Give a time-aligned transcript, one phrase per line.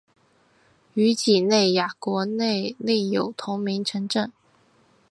[0.95, 4.33] 于几内亚国内另有同名城镇。